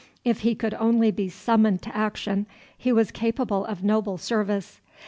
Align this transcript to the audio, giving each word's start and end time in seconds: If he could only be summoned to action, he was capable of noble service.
If 0.25 0.39
he 0.39 0.55
could 0.55 0.73
only 0.73 1.11
be 1.11 1.29
summoned 1.29 1.83
to 1.83 1.95
action, 1.95 2.47
he 2.75 2.91
was 2.91 3.11
capable 3.11 3.63
of 3.65 3.83
noble 3.83 4.17
service. 4.17 4.81